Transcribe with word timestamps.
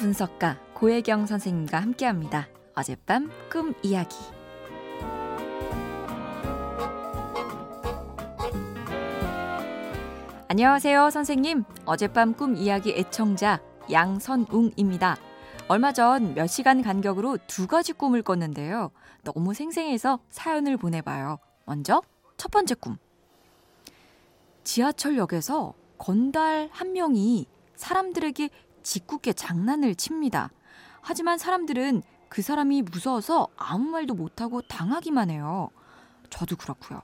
분석가 0.00 0.58
고혜경 0.72 1.26
선생님과 1.26 1.78
함께합니다. 1.78 2.48
어젯밤 2.74 3.30
꿈 3.52 3.74
이야기. 3.82 4.16
안녕하세요, 10.48 11.10
선생님. 11.10 11.64
어젯밤 11.84 12.32
꿈 12.32 12.56
이야기 12.56 12.92
애청자 12.92 13.60
양선웅입니다. 13.90 15.18
얼마 15.68 15.92
전 15.92 16.32
몇 16.34 16.46
시간 16.46 16.80
간격으로 16.80 17.36
두 17.46 17.66
가지 17.66 17.92
꿈을 17.92 18.22
꿨는데요. 18.22 18.92
너무 19.22 19.52
생생해서 19.52 20.20
사연을 20.30 20.78
보내봐요. 20.78 21.38
먼저 21.66 22.00
첫 22.38 22.50
번째 22.50 22.74
꿈. 22.76 22.96
지하철역에서 24.64 25.74
건달 25.98 26.70
한 26.72 26.94
명이 26.94 27.46
사람들에게 27.76 28.48
짓궂게 28.90 29.34
장난을 29.34 29.94
칩니다. 29.94 30.50
하지만 31.00 31.38
사람들은 31.38 32.02
그 32.28 32.42
사람이 32.42 32.82
무서워서 32.82 33.46
아무 33.56 33.88
말도 33.90 34.14
못하고 34.14 34.62
당하기만 34.62 35.30
해요. 35.30 35.70
저도 36.28 36.56
그렇고요. 36.56 37.00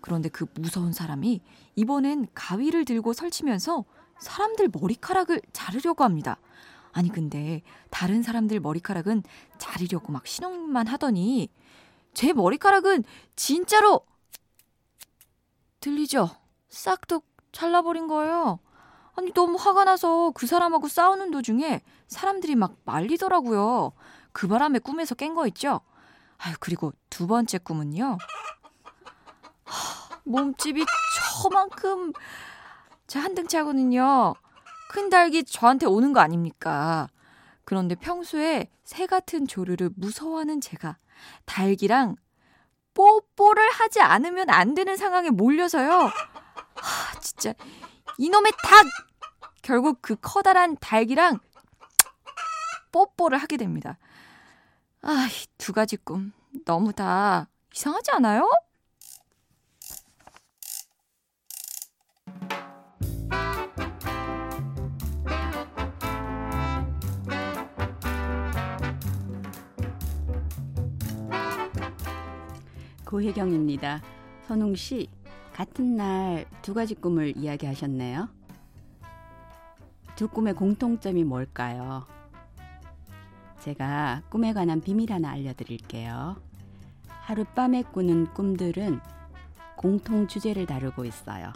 그런데 0.00 0.28
그 0.28 0.46
무서운 0.54 0.92
사람이 0.92 1.40
이번엔 1.76 2.26
가위를 2.34 2.84
들고 2.84 3.12
설치면서 3.12 3.84
사람들 4.18 4.70
머리카락을 4.72 5.40
자르려고 5.52 6.02
합니다. 6.02 6.38
아니 6.90 7.08
근데 7.08 7.62
다른 7.90 8.24
사람들 8.24 8.58
머리카락은 8.58 9.22
자르려고 9.58 10.10
막 10.10 10.26
신용만 10.26 10.88
하더니 10.88 11.50
제 12.14 12.32
머리카락은 12.32 13.04
진짜로 13.36 14.00
들리죠? 15.78 16.30
싹둑 16.68 17.24
잘라버린 17.52 18.08
거예요. 18.08 18.58
아니 19.18 19.32
너무 19.32 19.56
화가 19.58 19.82
나서 19.82 20.30
그 20.30 20.46
사람하고 20.46 20.86
싸우는 20.86 21.32
도중에 21.32 21.80
사람들이 22.06 22.54
막 22.54 22.76
말리더라고요. 22.84 23.92
그 24.30 24.46
바람에 24.46 24.78
꿈에서 24.78 25.16
깬 25.16 25.34
거 25.34 25.48
있죠? 25.48 25.80
아유 26.38 26.54
그리고 26.60 26.92
두 27.10 27.26
번째 27.26 27.58
꿈은요. 27.58 28.16
하, 29.64 30.20
몸집이 30.22 30.86
저만큼 31.42 32.12
제 33.08 33.18
한등 33.18 33.48
차고는요. 33.48 34.34
큰 34.92 35.10
닭이 35.10 35.42
저한테 35.46 35.86
오는 35.86 36.12
거 36.12 36.20
아닙니까? 36.20 37.08
그런데 37.64 37.96
평소에 37.96 38.70
새 38.84 39.06
같은 39.06 39.48
조류를 39.48 39.90
무서워하는 39.96 40.60
제가 40.60 40.96
닭이랑 41.44 42.14
뽀뽀를 42.94 43.68
하지 43.72 44.00
않으면 44.00 44.48
안 44.50 44.76
되는 44.76 44.96
상황에 44.96 45.30
몰려서요. 45.30 46.08
하, 46.76 47.20
진짜 47.20 47.52
이놈의 48.16 48.52
닭! 48.62 49.07
결국 49.68 49.98
그 50.00 50.16
커다란 50.18 50.78
닭이랑 50.80 51.40
뽀뽀를 52.90 53.36
하게 53.36 53.58
됩니다. 53.58 53.98
아, 55.02 55.28
두 55.58 55.74
가지 55.74 55.98
꿈 55.98 56.32
너무 56.64 56.94
다 56.94 57.48
이상하지 57.74 58.12
않아요? 58.12 58.48
고혜경입니다. 73.04 74.00
선웅 74.46 74.74
씨, 74.76 75.10
같은 75.52 75.96
날 75.96 76.46
두 76.62 76.72
가지 76.72 76.94
꿈을 76.94 77.36
이야기하셨네요. 77.36 78.37
두 80.18 80.26
꿈의 80.26 80.54
공통점이 80.54 81.22
뭘까요? 81.22 82.04
제가 83.60 84.20
꿈에 84.28 84.52
관한 84.52 84.80
비밀 84.80 85.12
하나 85.12 85.30
알려드릴게요. 85.30 86.34
하룻밤에 87.06 87.84
꾸는 87.92 88.34
꿈들은 88.34 88.98
공통 89.76 90.26
주제를 90.26 90.66
다루고 90.66 91.04
있어요. 91.04 91.52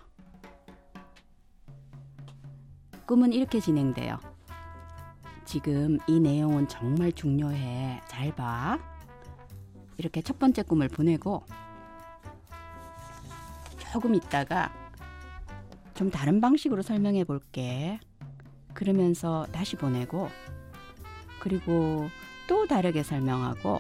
꿈은 3.05 3.33
이렇게 3.33 3.59
진행돼요. 3.59 4.21
지금 5.45 5.99
이 6.07 6.21
내용은 6.21 6.69
정말 6.69 7.11
중요해. 7.11 8.03
잘 8.07 8.33
봐. 8.37 8.79
이렇게 9.97 10.23
첫 10.23 10.39
번째 10.39 10.63
꿈을 10.63 10.87
보내고 10.87 11.43
조금 13.93 14.15
있다가 14.15 14.73
좀 15.95 16.13
다른 16.13 16.41
방식으로 16.41 16.83
설명해 16.83 17.25
볼게. 17.25 17.99
그러면서 18.83 19.47
다시 19.53 19.77
보내고 19.77 20.29
그리고 21.39 22.09
또 22.49 22.67
다르게 22.67 23.05
설명하고 23.05 23.79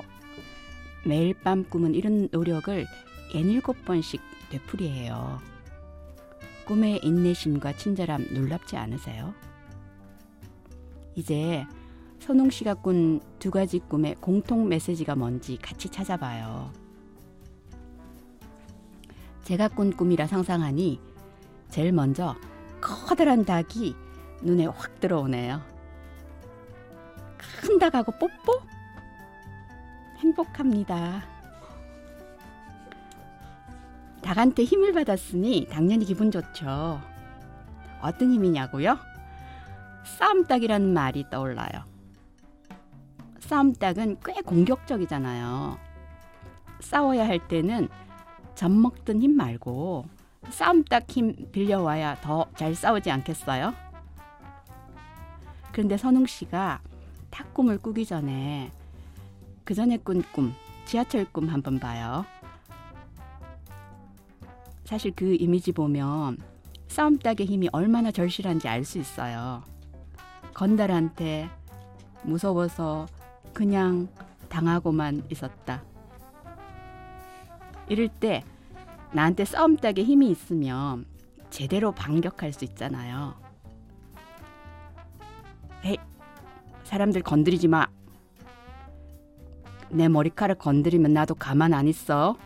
매일 1.05 1.35
밤 1.35 1.65
꿈은 1.65 1.97
이런 1.97 2.29
노력을 2.31 2.87
67번씩 3.33 4.21
되풀이해요. 4.51 5.41
꿈의 6.67 7.01
인내심과 7.03 7.77
친절함 7.77 8.29
놀랍지 8.33 8.77
않으세요? 8.77 9.35
이제 11.17 11.67
선웅 12.21 12.51
씨가 12.51 12.75
꾼 12.75 13.21
두 13.41 13.51
가지 13.51 13.81
꿈의 13.81 14.15
공통 14.21 14.69
메시지가 14.69 15.17
뭔지 15.17 15.57
같이 15.57 15.89
찾아봐요. 15.89 16.71
제가 19.43 19.67
꾼 19.67 19.91
꿈이라 19.91 20.29
상상하니 20.29 21.01
제일 21.71 21.91
먼저 21.91 22.37
커다란 22.81 23.45
닭이 23.45 23.97
눈에 24.43 24.67
확 24.67 25.01
들어오네요. 25.01 25.61
큰 27.61 27.79
닭하고 27.79 28.13
뽀뽀? 28.13 28.61
행복합니다. 30.19 31.23
닭한테 34.23 34.65
힘을 34.65 34.93
받았으니 34.93 35.67
당연히 35.71 36.05
기분 36.05 36.31
좋죠. 36.31 37.01
어떤 38.01 38.33
힘이냐고요? 38.33 38.99
싸움닭이라는 40.19 40.93
말이 40.93 41.25
떠올라요. 41.31 41.85
싸움닭은 43.41 44.19
꽤 44.25 44.41
공격적이잖아요. 44.43 45.79
싸워야 46.81 47.27
할 47.27 47.47
때는 47.49 47.89
젖 48.55 48.71
먹던 48.71 49.21
힘 49.21 49.37
말고 49.37 50.07
싸움닭 50.51 51.11
힘 51.11 51.51
빌려와야 51.53 52.21
더 52.21 52.47
잘 52.57 52.75
싸우지 52.75 53.11
않겠어요? 53.11 53.75
그런데 55.73 55.97
선웅 55.97 56.27
씨가 56.27 56.81
탁 57.31 57.55
꿈을 57.55 57.79
꾸기 57.79 58.05
전에 58.05 58.71
그 59.65 59.75
전에 59.75 59.97
꾼 59.97 60.23
꿈, 60.33 60.53
지하철 60.85 61.25
꿈 61.33 61.49
한번 61.49 61.79
봐요. 61.79 62.25
사실 64.85 65.13
그 65.17 65.35
이미지 65.35 65.73
보면 65.73 66.39
싸움 66.89 67.19
닭의 67.19 67.47
힘이 67.47 67.69
얼마나 67.73 68.11
절실한지 68.11 68.69
알 68.69 68.85
수 68.85 68.99
있어요. 68.99 69.63
건달한테 70.53 71.49
무서워서 72.23 73.07
그냥 73.55 74.09
당하고만 74.51 75.25
있었다. 75.31 75.83
이럴 77.89 78.09
때 78.09 78.45
나한테 79.13 79.47
싸움 79.47 79.77
닭의 79.77 80.05
힘이 80.05 80.31
있으면 80.31 81.07
제대로 81.49 81.93
반격할 81.93 82.53
수 82.53 82.65
있잖아요. 82.67 83.35
헤이, 85.85 85.97
사람들 86.85 87.23
건드리지 87.23 87.69
마. 87.69 87.87
내 89.91 90.09
머리카락 90.09 90.59
건드리면 90.59 91.13
나도 91.13 91.35
가만 91.35 91.75
안 91.75 91.87
있어. 91.89 92.37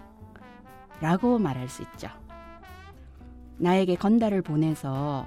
라고 1.00 1.38
말할 1.38 1.69
수 1.69 1.82
있죠. 1.82 2.08
나에게 3.59 3.97
건달을 3.97 4.42
보내서 4.42 5.27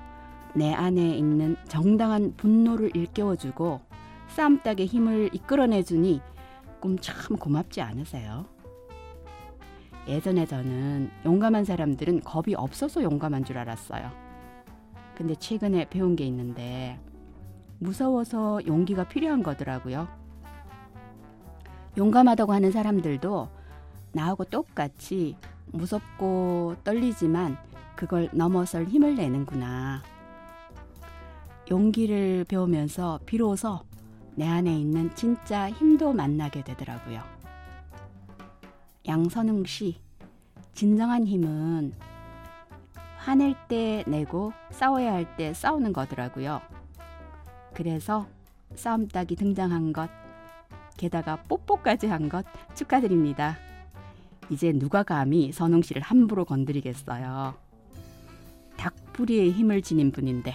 내 0.55 0.73
안에 0.73 1.15
있는 1.15 1.55
정당한 1.67 2.33
분노를 2.35 2.95
일깨워주고 2.95 3.81
싸움닭의 4.29 4.85
힘을 4.87 5.29
이끌어내주니 5.33 6.21
꿈 6.79 6.97
참 6.99 7.35
고맙지 7.37 7.81
않으세요? 7.81 8.45
예전에 10.07 10.45
저는 10.45 11.11
용감한 11.25 11.65
사람들은 11.65 12.21
겁이 12.21 12.55
없어서 12.55 13.03
용감한 13.03 13.45
줄 13.45 13.57
알았어요. 13.57 14.09
근데 15.15 15.35
최근에 15.35 15.89
배운 15.89 16.15
게 16.15 16.25
있는데 16.25 16.99
무서워서 17.79 18.59
용기가 18.67 19.07
필요한 19.07 19.41
거더라고요. 19.41 20.07
용감하다고 21.97 22.53
하는 22.53 22.71
사람들도 22.71 23.49
나하고 24.11 24.43
똑같이 24.45 25.35
무섭고 25.71 26.75
떨리지만 26.83 27.57
그걸 27.95 28.29
넘어설 28.31 28.85
힘을 28.85 29.15
내는구나. 29.15 30.01
용기를 31.69 32.45
배우면서 32.47 33.19
비로소 33.25 33.79
내 34.35 34.47
안에 34.47 34.73
있는 34.73 35.13
진짜 35.15 35.69
힘도 35.69 36.13
만나게 36.13 36.63
되더라고요. 36.63 37.21
양선웅 39.07 39.65
씨, 39.65 39.99
진정한 40.73 41.25
힘은 41.27 41.93
화낼 43.17 43.55
때 43.67 44.03
내고 44.07 44.53
싸워야 44.71 45.13
할 45.13 45.35
때 45.35 45.53
싸우는 45.53 45.93
거더라고요. 45.93 46.61
그래서 47.79 48.27
싸움 48.75 49.07
닭이 49.07 49.37
등장한 49.37 49.93
것, 49.93 50.09
게다가 50.97 51.37
뽀뽀까지 51.43 52.07
한 52.07 52.27
것 52.27 52.45
축하드립니다. 52.75 53.57
이제 54.49 54.73
누가 54.73 55.01
감히 55.03 55.53
선웅 55.53 55.81
씨를 55.83 56.01
함부로 56.01 56.43
건드리겠어요. 56.43 57.55
닭부리의 58.75 59.53
힘을 59.53 59.81
지닌 59.81 60.11
분인데. 60.11 60.53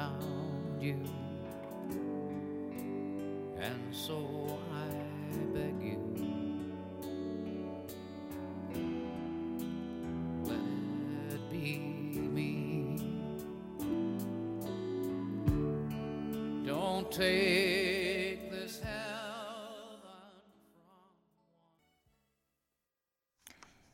Around 0.00 0.82
you. 0.82 0.96
And 3.60 3.94
so 3.94 4.58
I 4.72 4.88
beg 5.54 5.82
you. 5.82 5.98
Let 10.44 11.34
it 11.34 11.50
be 11.50 11.78
me. 12.18 12.96
Don't 16.66 17.10
take 17.10 18.50
this 18.50 18.80
heaven 18.80 18.99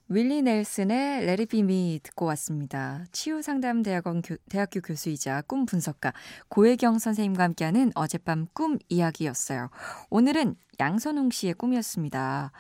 윌리 0.08 0.40
넬슨의 0.40 1.46
Be 1.46 1.60
Me 1.60 1.98
듣고 2.00 2.26
왔습니다. 2.26 3.04
치유상담대학원 3.10 4.22
교, 4.22 4.36
대학교 4.48 4.80
교수이자 4.80 5.42
꿈 5.42 5.66
분석가 5.66 6.12
고혜경 6.46 7.00
선생님과 7.00 7.42
함께하는 7.42 7.90
어젯밤 7.96 8.46
꿈 8.52 8.78
이야기였어요. 8.88 9.68
오늘은 10.10 10.54
양선웅 10.78 11.30
씨의 11.30 11.54
꿈이었습니다. 11.54 12.52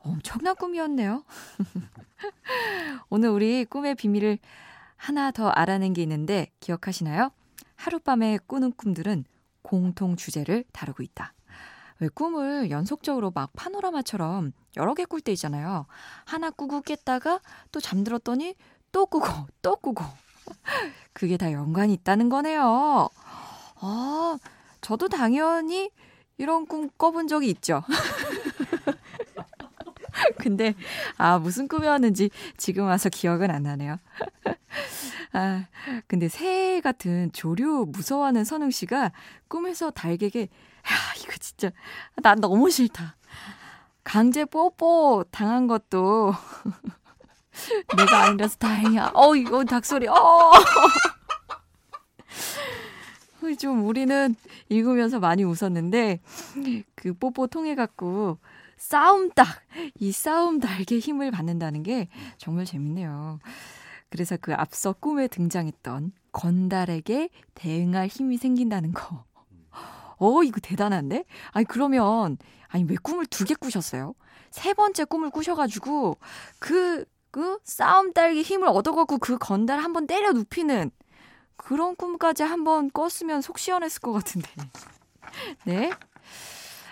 엄청난 0.00 0.54
꿈이었네요. 0.54 1.24
오늘 3.08 3.30
우리 3.30 3.64
꿈의 3.64 3.94
비밀을 3.94 4.38
하나 4.96 5.30
더 5.30 5.48
알아낸 5.48 5.94
게 5.94 6.02
있는데 6.02 6.48
기억하시나요? 6.60 7.30
하룻밤에 7.76 8.38
꾸는 8.46 8.72
꿈들은 8.72 9.24
공통 9.62 10.16
주제를 10.16 10.64
다루고 10.72 11.02
있다. 11.02 11.32
왜 12.00 12.08
꿈을 12.08 12.70
연속적으로 12.70 13.30
막 13.34 13.50
파노라마처럼 13.54 14.52
여러 14.76 14.94
개 14.94 15.04
꿀 15.04 15.20
때 15.20 15.32
있잖아요. 15.32 15.86
하나 16.24 16.50
꾸고 16.50 16.82
깼다가 16.82 17.40
또 17.72 17.80
잠들었더니 17.80 18.54
또 18.92 19.06
꾸고 19.06 19.26
또 19.62 19.76
꾸고. 19.76 20.04
그게 21.12 21.36
다 21.36 21.52
연관이 21.52 21.92
있다는 21.94 22.28
거네요. 22.28 23.08
아, 23.80 24.38
저도 24.80 25.08
당연히 25.08 25.90
이런 26.38 26.66
꿈 26.66 26.90
꿔본 26.98 27.28
적이 27.28 27.48
있죠. 27.50 27.82
근데 30.38 30.74
아 31.18 31.38
무슨 31.38 31.68
꿈이었는지 31.68 32.30
지금 32.56 32.84
와서 32.84 33.08
기억은 33.08 33.50
안 33.50 33.64
나네요. 33.64 33.96
아 35.32 35.66
근데 36.06 36.28
새 36.28 36.80
같은 36.80 37.30
조류 37.32 37.86
무서워하는 37.88 38.44
선웅 38.44 38.70
씨가 38.70 39.12
꿈에서 39.48 39.90
달개게 39.90 40.48
야 40.88 41.22
이거 41.22 41.32
진짜 41.38 41.70
난 42.16 42.40
너무 42.40 42.70
싫다. 42.70 43.16
강제 44.04 44.44
뽀뽀 44.44 45.24
당한 45.30 45.66
것도 45.66 46.32
내가 47.96 48.24
아니라서 48.24 48.56
다행이야. 48.56 49.12
어 49.14 49.34
이거 49.34 49.64
닭소리. 49.64 50.08
어. 50.08 50.52
좀 53.58 53.86
우리는 53.86 54.34
읽으면서 54.68 55.20
많이 55.20 55.44
웃었는데 55.44 56.20
그 56.94 57.14
뽀뽀 57.14 57.46
통해 57.46 57.74
갖고 57.74 58.38
싸움 58.76 59.30
딱이 59.30 60.12
싸움 60.12 60.60
달게 60.60 60.98
힘을 60.98 61.30
받는다는 61.30 61.82
게 61.82 62.08
정말 62.38 62.64
재밌네요. 62.64 63.38
그래서 64.10 64.36
그 64.40 64.54
앞서 64.54 64.92
꿈에 64.92 65.28
등장했던 65.28 66.12
건달에게 66.32 67.30
대응할 67.54 68.08
힘이 68.08 68.36
생긴다는 68.36 68.92
거. 68.92 69.24
어, 70.18 70.42
이거 70.42 70.60
대단한데? 70.60 71.24
아니, 71.52 71.64
그러면, 71.66 72.38
아니, 72.68 72.84
왜 72.84 72.96
꿈을 73.02 73.26
두 73.26 73.44
개 73.44 73.54
꾸셨어요? 73.54 74.14
세 74.50 74.72
번째 74.74 75.04
꿈을 75.04 75.30
꾸셔가지고, 75.30 76.16
그, 76.58 77.04
그 77.30 77.58
싸움 77.64 78.12
딸기 78.12 78.42
힘을 78.42 78.68
얻어갖고 78.68 79.18
그 79.18 79.36
건달 79.38 79.80
한 79.80 79.92
번 79.92 80.06
때려 80.06 80.32
눕히는 80.32 80.90
그런 81.56 81.94
꿈까지 81.96 82.42
한 82.42 82.64
번 82.64 82.90
꿨으면 82.90 83.42
속 83.42 83.58
시원했을 83.58 84.00
것 84.00 84.12
같은데. 84.12 84.48
네? 85.66 85.90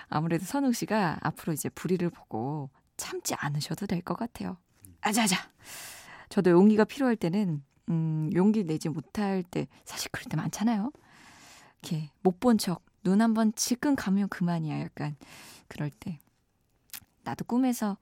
아무래도 0.09 0.45
선웅 0.45 0.73
씨가 0.73 1.19
앞으로 1.23 1.53
이제 1.55 1.69
불의를 1.71 2.11
보고 2.11 2.71
참지 2.97 3.35
않으셔도 3.35 3.87
될 3.87 4.03
것 4.03 4.17
같아요. 4.19 4.59
아자자. 5.01 5.37
저도 6.29 6.51
용기가 6.51 6.85
필요할 6.85 7.17
때는 7.17 7.63
음, 7.89 8.31
용기 8.35 8.65
내지 8.65 8.89
못할 8.89 9.43
때 9.43 9.67
사실 9.85 10.11
그럴 10.13 10.25
때 10.29 10.37
많잖아요. 10.37 10.91
이렇게 11.83 12.11
못 12.23 12.39
본 12.41 12.59
척 12.59 12.83
눈 13.05 13.21
한번 13.23 13.55
질끈 13.55 13.97
감으면 13.97 14.29
그만이야. 14.29 14.81
약간 14.81 15.17
그럴 15.69 15.91
때 15.91 16.19
나도 17.23 17.45
꿈에서 17.45 17.97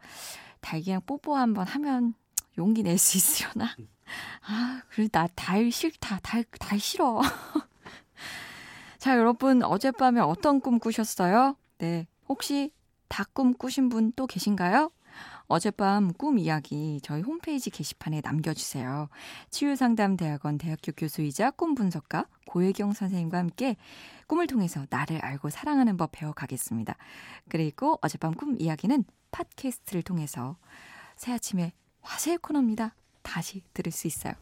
달기랑 0.61 1.03
뽀뽀 1.07 1.37
한번 1.37 1.67
하면 1.67 2.15
용기 2.59 2.83
낼 2.83 2.99
수 2.99 3.17
있으려나? 3.19 3.77
아, 4.47 4.83
그래 4.91 5.09
나 5.09 5.27
달 5.35 5.71
싫다. 5.71 6.21
달 6.23 6.45
달 6.45 6.79
싫어. 6.81 7.21
자, 8.99 9.17
여러분 9.17 9.63
어젯밤에 9.63 10.21
어떤 10.21 10.61
꿈 10.61 10.79
꾸셨어요? 10.79 11.57
네. 11.79 12.07
혹시 12.29 12.73
다꿈 13.09 13.53
꾸신 13.55 13.89
분 13.89 14.13
또 14.15 14.27
계신가요? 14.27 14.91
어젯밤 15.53 16.15
꿈 16.15 16.39
이야기 16.39 16.99
저희 17.03 17.21
홈페이지 17.21 17.69
게시판에 17.69 18.23
남겨주세요. 18.25 19.11
치유상담대학원 19.51 20.57
대학교 20.57 20.93
교수이자 20.93 21.51
꿈 21.51 21.75
분석가 21.75 22.27
고혜경 22.47 22.95
선생님과 22.95 23.37
함께 23.37 23.77
꿈을 24.27 24.47
통해서 24.47 24.87
나를 24.89 25.23
알고 25.23 25.51
사랑하는 25.51 25.99
법 25.99 26.13
배워가겠습니다. 26.13 26.97
그리고 27.51 27.99
어젯밤 28.01 28.33
꿈 28.33 28.57
이야기는 28.59 29.05
팟캐스트를 29.31 30.03
통해서 30.03 30.57
새 31.17 31.33
아침에 31.33 31.73
화제의 32.01 32.39
코너입니다. 32.39 32.95
다시 33.21 33.63
들을 33.75 33.93
수 33.93 34.07
있어요. 34.07 34.33